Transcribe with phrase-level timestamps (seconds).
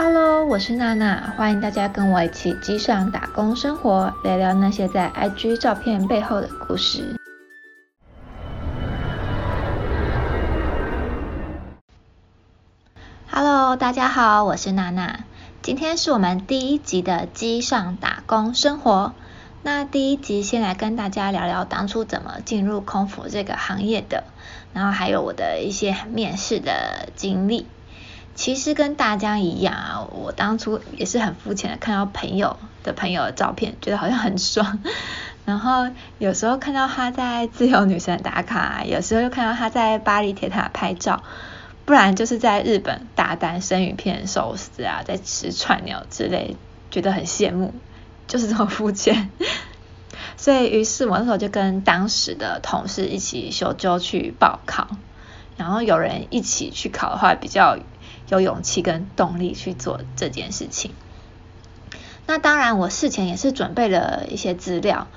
[0.00, 7.16] Hello，我是娜娜，欢迎大家跟我一起机上打工生活，聊聊那些在 IG 照片背后的故事。
[13.28, 15.24] Hello，大家好，我是娜娜，
[15.62, 19.14] 今天是我们第一集的机上打工生活。
[19.64, 24.22] 那第一集先来跟大家聊聊当初怎么进入空服这个行业的，
[24.72, 27.66] 然后还有我的一些面试的经历。
[28.38, 34.78] 其实跟大家一样啊，我当初也是很肤浅的看到朋友的朋友的照片，觉得好像很爽。
[35.44, 41.24] 然后有时候看到他在自由女神打卡，有时候又看到他在巴黎铁塔拍照，
[41.84, 46.54] 不然就是在日本大啖生鱼片、寿司啊，在吃串鸟之类，
[46.92, 47.74] 觉得很羡慕，
[48.28, 49.30] 就是这么肤浅。
[50.38, 54.86] 所以于是我那时候就跟当时的同事一起修就去报考，
[55.56, 57.76] 然后有人一起去考的话，比较。
[58.28, 60.92] 有勇气跟动力去做这件事情。
[62.26, 65.08] 那当然，我事前也是准备了一些资料。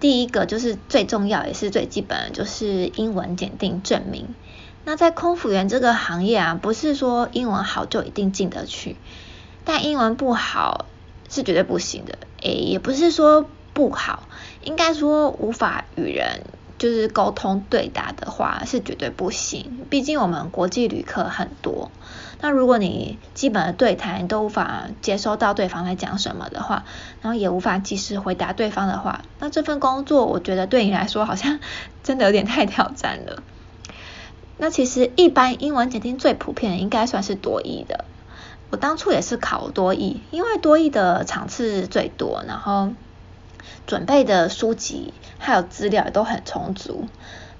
[0.00, 4.34] 第一个就是最重要也是最基本的，就是英文检定证明。
[4.84, 8.96] 那在空服员这个行业啊，不是说英文好就一定进得去，
[9.64, 10.86] 但英文不好
[11.28, 12.18] 是绝对不行的。
[12.42, 14.28] 诶，也不是说不好，
[14.62, 16.42] 应该说无法与人。
[16.78, 21.90] 就是沟通对答的话是绝对不行，毕竟我们国际旅客很多。
[22.40, 26.84] 那如果你基本的对谈都无法接收到对方在讲什么的话，
[27.20, 31.60] 然后也无法及时回答对方的话，那这份工作我觉得对你来说好像
[32.02, 33.42] 真的有点太挑战了。
[34.56, 38.04] 那其实一般英文检定最普遍的应该算是多译的。
[38.70, 42.90] 我当初也是考多译，因为多译的场次最多，然后。
[43.86, 47.06] 准备的书籍还有资料都很充足，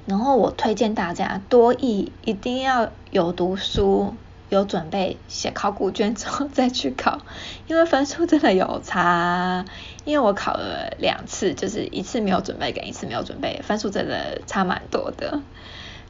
[0.04, 4.14] 然后我推荐大家多译一定要有读书、
[4.48, 7.20] 有准备写考古卷之后 再去考，
[7.66, 9.64] 因为分数真的有差。
[10.04, 15.40] 因为我考了两次，就是一次没有准备跟一次没有准备，分数真的差蛮多的。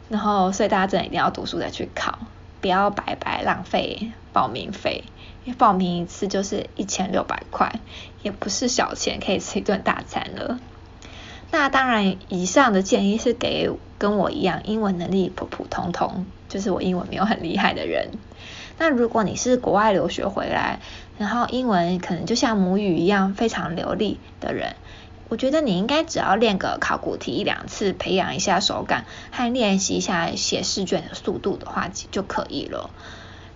[0.09, 2.19] 然后所以大家真的一定要读书再去考，
[2.61, 5.05] 不要白白浪费报名费。
[5.45, 7.81] 因为报名一次就是一千六百块，
[8.23, 10.61] 也不是小钱，可以吃一顿大餐了。
[11.51, 18.11] 那当然，以上的建议是给跟我一样英文能力普普通通，就是我英文没有很厉害的人。
[18.79, 20.81] 那如果你是国外留学回来，
[21.19, 24.77] 然后英文可能就像母语一样非常流利的人，
[25.29, 32.91] 我觉得你应该只要练个考古题一两次，培养一下手感和练习一下写试卷的速度的话，就可以了。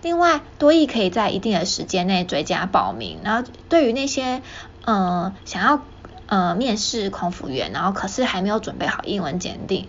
[0.01, 3.19] 另外，多益可以在一定的时间内追加报名。
[3.23, 4.41] 然后，对于那些
[4.83, 5.81] 呃想要
[6.25, 9.87] 呃面试空服员，然后可是还没有准备好英文检定，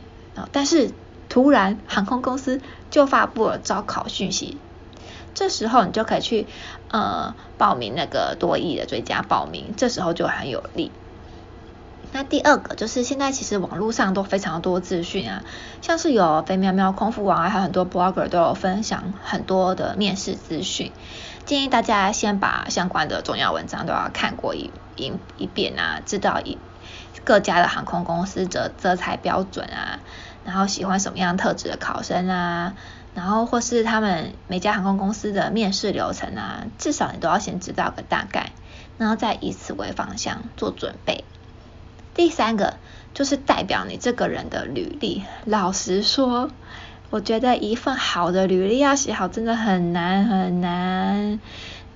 [0.53, 0.91] 但是
[1.29, 4.59] 突然航空公司就发布了招考讯息，
[5.35, 6.47] 这时候你就可以去
[6.91, 10.91] 呃报名那个多益的追加报名，这时候就很有利。
[12.13, 15.43] 那第二个就是现在其实网络上都非常多资讯啊，
[15.83, 20.93] 像是有飞喵喵空服网啊，还有很多 blogger 都有分享很多的面试资讯，
[21.45, 26.57] 建议大家先把相关的重要文章都要看过一一一遍啊，知道一
[27.25, 30.01] 各家的航空公司的择才标准啊，
[30.45, 32.75] 然后喜欢什么样特质的考生啊，
[33.15, 38.53] 然后或是他们每家航空公司的面试流程啊，至少你都要先知道个大概，
[38.99, 41.25] 然后再以此为方向做准备。
[42.15, 42.75] 第三个
[43.13, 45.25] 就是代表你这个人的履历。
[45.45, 46.51] 老实说，
[47.11, 51.41] 我觉得一份好的履历要写好真的很难很难。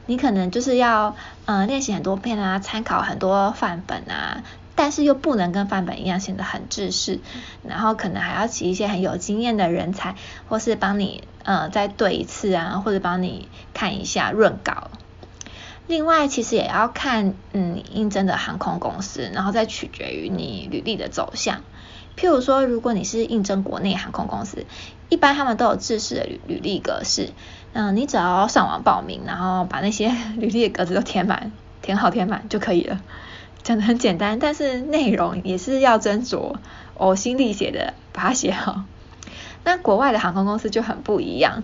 [0.06, 1.14] 你可能就是要
[1.44, 4.42] 嗯练习很多遍啊，参考很多范本啊，
[4.78, 7.18] 但是又不能跟范本一样显得很制式。
[7.66, 10.14] 然后可能还要请一些很有经验的人才，
[10.48, 14.92] 或是帮你呃再对一次啊，或者帮你看一下润稿。
[15.88, 21.62] 另外，其实也要看，嗯，应征的航空公司，然后再取决于你履历的走向。
[22.16, 24.64] 譬如说，如果你是应征国内航空公司，
[25.08, 27.30] 一般他们都有制式的履履历格式，
[27.72, 31.50] 嗯，你只要上网报名，然后把那些 履历的格子都填满，
[31.82, 33.00] 填好填满就可以了。
[33.68, 36.56] 讲得很简单，但是内容也是要斟酌，
[36.96, 38.84] 呕心沥血的把它写好。
[39.62, 41.62] 那国外的航空公司就很不一样。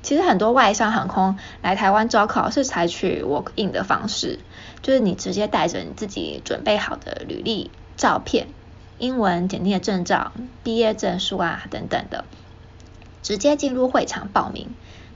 [0.00, 4.38] 其实很多外商航空来台湾招考是采取 walk in 的方式，
[4.80, 8.46] 就是你直接带着你自己准备好的履历、照片、
[8.98, 10.30] 英文检定的证照、
[10.62, 12.24] 毕业证书啊等等的，
[13.24, 14.68] 直接进入会场报名。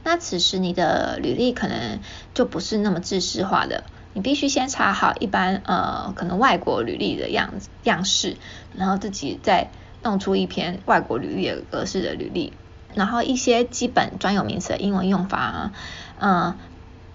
[0.02, 2.00] 那此时你的履历可能
[2.34, 3.84] 就不是那么制式化的，
[4.18, 8.36] 你必须先查好一般呃可能外国履历的样子样式，
[8.76, 9.70] 然后自己再
[10.02, 12.52] 弄出一篇外国履历的格式的履历。
[12.96, 15.72] 然后一些基本专有名词的英文用法啊，
[16.18, 16.58] 嗯，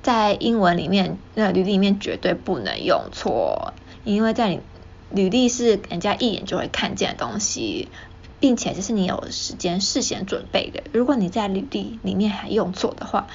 [0.02, 3.74] 在英文里面，那履历里面绝对不能用错，
[4.06, 4.62] 因为在
[5.10, 7.90] 履历是人家一眼就会看见的东西，
[8.40, 10.84] 并且这是你有时间事先准备的。
[10.94, 13.28] 如果你在履历里面还用错的话，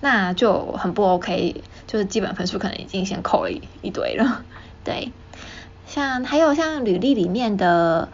[0.00, 4.44] 那就很不 OK，就是基本分数可能已经先扣了一一堆了。
[4.84, 5.12] 对，
[5.86, 8.10] 像还有像履历里面的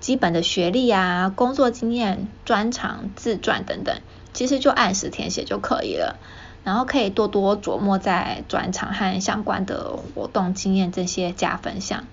[0.00, 3.96] 基本的学历啊、工作经验、专长、自传等等，
[4.32, 6.18] 其实就按时填写就可以了。
[6.64, 12.04] 然后可以多多琢磨在专长和相关的活动经验这些加分项，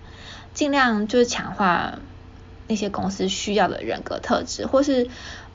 [0.56, 2.00] 尽量就是强化
[2.70, 5.10] 那些公司需要的人格特质，或是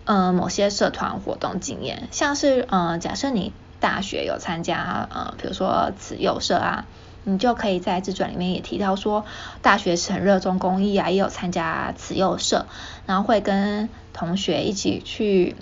[0.04, 6.86] 呃某些社团活动经验，像是呃假设你大学有参加呃比如说慈幼社啊，
[7.22, 9.24] 你就可以在自传里面也提到说
[9.62, 12.66] 大学是很热衷公益啊，也有参加慈幼社，
[13.06, 15.56] 然后会跟同学一起去。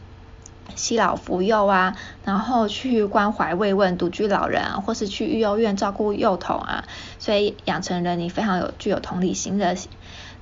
[0.74, 6.84] 携老扶幼啊，然后去关怀慰问独居老人啊，或是去育幼院照顾幼童啊，
[7.18, 9.76] 所以养成了你非常有具有同理心的，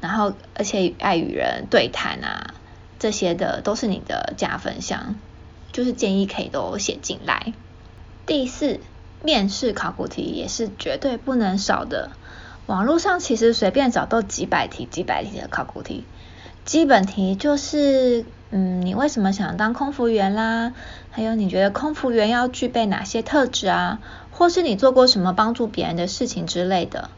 [0.00, 2.55] 然后而且爱与人对谈啊，
[2.99, 5.17] 这些的都是你的加分项，
[5.72, 7.52] 就是建议可以都写进来。
[8.26, 8.81] 第四，
[9.22, 12.11] 面试考古题也是绝对不能少的，
[12.67, 16.05] 网络上其实随便找都几百题几百题的考古题，
[16.70, 18.25] 基本题就是。
[18.52, 20.72] 嗯，你为什么想当空服员啦？
[21.11, 23.99] 还有你觉得空服员要具备哪些特质啊？
[24.31, 27.11] 或是你做过什么帮助别人的事情之类的？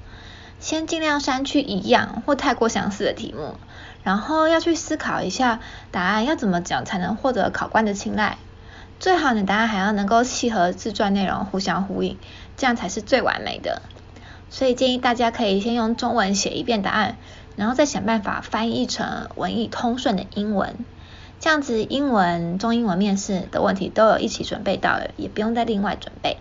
[0.59, 3.57] 先尽量删去一样或太过相似的题目，
[4.03, 5.61] 然后要去思考一下
[5.91, 8.39] 答案要怎么讲才能获得考官的青睐。
[9.01, 12.17] 最好你答案还要能够契合自传内容互相呼应，
[12.57, 13.83] 这样才是最完美的。
[14.49, 17.17] 所以建议大家可以先用中文写一遍答案，
[17.57, 20.77] 然后再想办法翻译成文意通顺的英文。
[21.41, 26.39] 这样子，英文、中英文面试的问题都有一起准备到了，也不用再另外准备。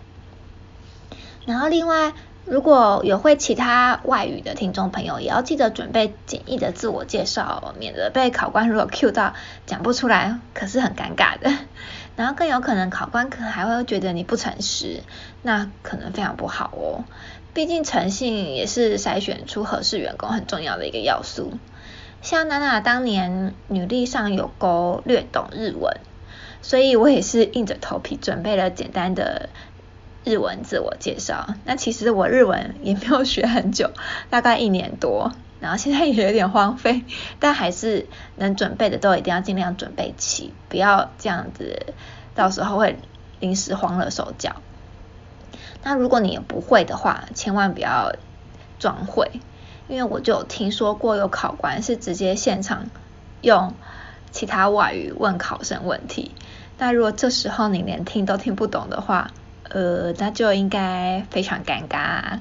[1.44, 2.12] 然后，另外
[2.44, 9.34] 如果有会其他外语的听众朋友，也要记得准备简易的自我介绍，免得被考官如果 cue 到
[9.66, 11.50] 讲不出来，可是很尴尬的。
[12.16, 15.02] 然后更有可能考官可能还会觉得你不诚实，
[15.42, 17.04] 那可能非常不好哦。
[17.54, 21.52] 毕竟诚信也是筛选出合适员工很重要的一个要素。
[22.22, 25.96] 像娜娜当年履历上有勾略懂日文，
[26.62, 29.48] 所以我也是硬着头皮准备了简单的
[30.24, 31.56] 日文自我介绍。
[31.64, 33.90] 那其实我日文也没有学很久，
[34.30, 35.32] 大概一年多，
[35.62, 37.04] 然后现在也有点荒废，
[37.40, 41.94] 但还是能准备的都一定要尽量准备齐，不要这样子，
[42.34, 42.98] 到时候会
[43.40, 44.56] 临时慌了手脚。
[45.84, 48.12] 那如果你不会的话，千万不要
[48.78, 49.30] 装会。
[49.88, 52.86] 因为我就有听说过有考官是直接现场
[53.42, 53.74] 用
[54.30, 56.30] 其他外语问考生问题，
[56.78, 59.30] 那如果这时候你连听都听不懂的话，
[59.68, 62.38] 呃，那就应该非常尴尬。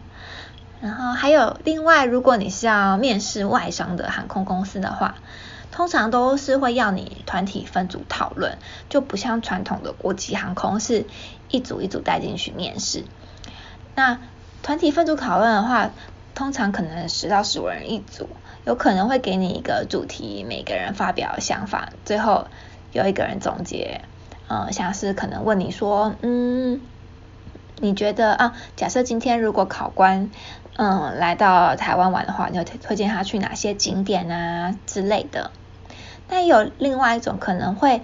[0.81, 5.15] 然后还有另外，如果你是要面试外商的航空公司的话，
[5.71, 8.57] 通常都是会要你团体分组讨论，
[8.89, 11.05] 就不像传统的国际航空是
[11.49, 13.05] 一组一组带进去面试。
[13.95, 14.19] 那
[14.63, 15.91] 团体分组讨论的话，
[16.33, 18.27] 通常可能十到十五人一组，
[18.65, 22.47] 有可能会给你一个主题，每个人发表想法，最后
[22.91, 24.01] 有一个人总结。
[24.47, 26.81] 嗯，像是可能问你说，嗯，
[27.81, 30.29] 你觉得啊，假设今天如果考官
[30.77, 35.51] 嗯来到台湾玩的话，你会推荐他去哪些景点啊之类的。
[36.29, 38.01] 那有另外一种可能会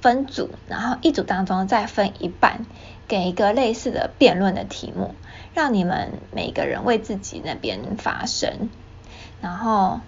[0.00, 2.64] 分组，然后一组当中再分一半，
[3.08, 5.14] 给一个类似的辩论的题目。
[5.54, 8.70] 让你们每个人为自己那边发声，
[9.42, 10.00] 然后，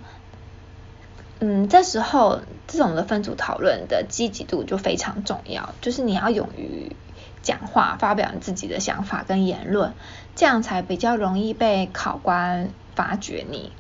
[1.41, 6.97] 嗯，这时候这种的分组讨论的积极度就非常重要，就是你要勇于
[7.43, 9.93] 讲话，发表你自己的想法跟言论，
[10.35, 13.73] 这样才比较容易被考官发掘你。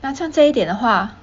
[0.00, 1.16] 那像这一点的话，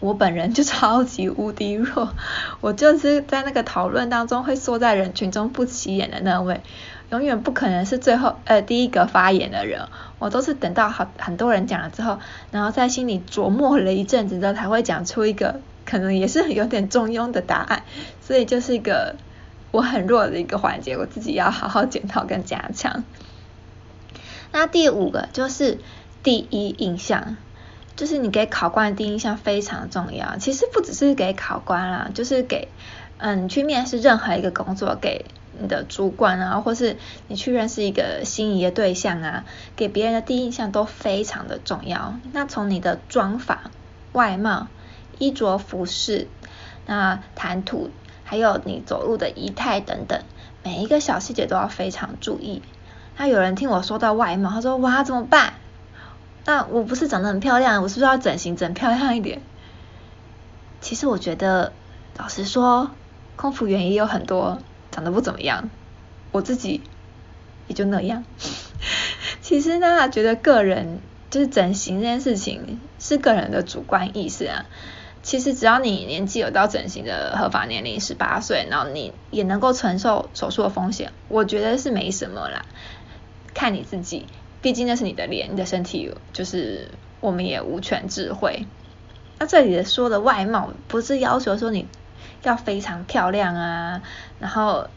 [0.00, 2.14] 我本人就超级无敌弱，
[2.60, 6.60] 我就是在那个讨论当中会缩在人群中不起眼的那位。
[7.10, 12.18] 永远不可能是最后呃第一个发言的人，我都是等到好很多人讲了之后，
[12.50, 17.82] 然后在心里琢磨了一阵子之后才会讲出一个可能也是有点中庸的答案，
[18.20, 19.16] 所以就是一个
[19.70, 23.04] 我很弱的一个环节，我自己要好好检讨跟加强。
[24.52, 25.78] 那第五个就是
[26.22, 27.36] 第一印象，
[27.96, 32.68] 就是你给考官的第一印象非常重要，其实不只是给考官啦，就是给
[33.18, 35.24] 嗯你去面试任何一个工作给。
[35.60, 36.96] 你的主管啊，或是
[37.26, 39.44] 你去认识一个心仪的对象啊，
[39.74, 42.14] 给别人的第一印象都非常的重要。
[42.32, 43.72] 那从你的妆发、
[44.12, 44.68] 外貌、
[45.18, 46.28] 衣着服饰、
[46.86, 47.90] 那谈吐，
[48.28, 50.22] 还有你走路的仪态等等，
[50.62, 52.60] 每一个小细节都要非常注意。
[53.16, 55.54] 那有人听我说到外貌，他说哇怎么办？
[56.44, 59.40] 那我不是长得很漂亮，我是不是要整形整漂亮一点？
[60.82, 61.72] 其实我觉得，
[62.18, 62.90] 老实说，
[63.36, 64.58] 空服员也有很多
[64.90, 65.70] 长得不怎么样，
[66.30, 66.82] 我自己
[67.66, 68.24] 也就那样。
[69.40, 74.66] 其实呢，觉得个人就是整形这件事情是个人的主观意识啊。
[75.22, 82.64] 其实只要你年纪有到整形的合法年龄十八岁，然后你也能够承受手术的风险，我觉得是没什么啦。
[83.52, 84.26] 看你自己，
[84.62, 86.88] 毕竟那是你的脸，你的身体，就是
[87.20, 88.66] 我们也无权智慧。
[89.38, 91.86] 那这里的说的外貌，不是要求说你
[92.44, 94.02] 要非常漂亮啊，
[94.38, 94.88] 然后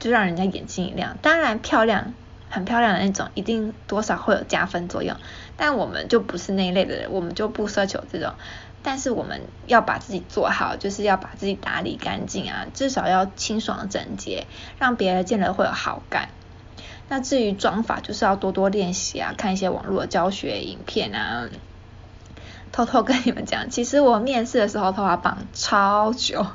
[0.00, 1.16] 就让人家眼睛一亮。
[1.22, 2.12] 当然漂亮，
[2.50, 5.16] 很漂亮的那种，一定多少会有加分作用。
[5.56, 8.34] 但我们就不是那一类的人，我们就不奢求这种。
[8.82, 14.46] 但是我们要把自己做好，就是要把自己打理干净啊，至少要清爽整洁，
[14.78, 16.28] 让别人见了会有好感。
[17.08, 21.48] 那至于妆法，就是要多多练习啊，看一些网络的教学影片啊。
[22.70, 26.46] 偷偷跟你们讲，其实我面试的时候头发绑超久，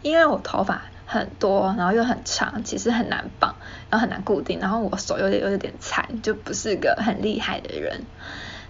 [0.00, 3.56] 因为我头发很多，然后又很长，其实很难绑，
[3.90, 8.04] 然后很难固定，然后我手有点有点残，就不是个很厉害的人。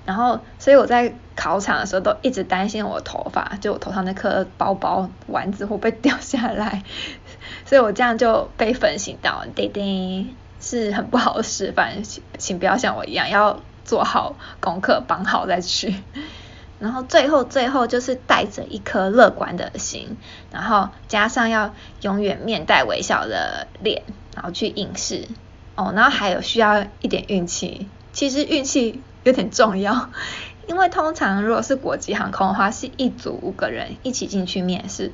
[0.07, 6.85] 然后，所以我在考场的时候都一直担心我头发，就我头上那颗包包丸子会不会掉下来，
[7.67, 15.95] 所以我这样就被分析到，叮叮是很不好的示范，请请不要像我一样，要做好功课，绑好再去。
[16.79, 20.17] 然后最后最后就是带着一颗乐观的心，
[20.53, 24.03] 然后加上要永远面带微笑的脸，
[24.35, 25.27] 然后去应试。
[25.75, 29.03] 哦，然后还有需要一点运气，其实运气。
[29.27, 30.11] 有点重要，
[30.69, 35.11] 因为通常如果是国际航空的话，是一组五个人一起进去面试，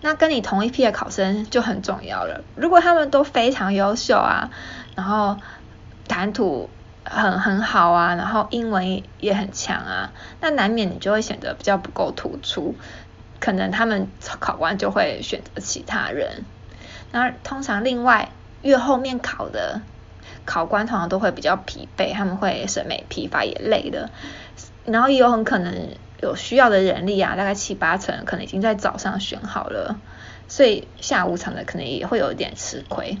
[0.00, 2.42] 那跟你同一批的考生就很重要了。
[2.56, 4.50] 如果他们都非常优秀啊，
[4.96, 5.36] 然后
[6.08, 6.68] 谈吐
[7.04, 10.10] 很很好啊，然后英文也很强啊，
[10.40, 12.74] 那难免你就会显得比较不够突出，
[13.38, 14.08] 可能他们
[14.40, 16.44] 考官就会选择其他人。
[17.12, 18.32] 那通常另外
[18.62, 19.80] 越后面考的。
[20.44, 24.10] 考官通常都会比较疲惫，他们会审美疲乏也累的，
[24.84, 25.88] 然后也有很可能
[26.20, 29.98] 有需要的人力啊，大概七八成可能已经在早上选好了，
[30.48, 33.18] 所以下午场的可能也会有一点吃亏。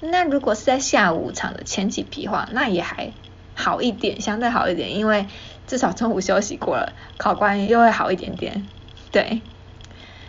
[0.00, 3.12] 那如果是在下午场的前几批话，那也还
[3.54, 5.26] 好一点，相对好一点，因为
[5.66, 8.66] 至少中午休息过了，考官又会好一点点，
[9.12, 9.42] 对，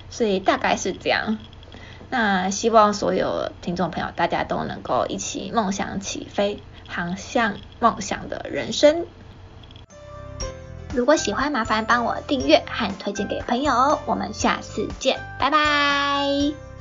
[0.09, 1.39] 所以大概是这样。
[2.15, 9.07] 那希望所有听众朋友，大家都能够一起梦想起飞，航向梦想的人生。
[10.93, 13.97] 如果喜欢，麻烦帮我订阅和推荐给朋友。
[14.05, 16.72] 我们下次见，拜拜。